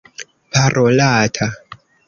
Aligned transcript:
parolata 0.53 1.47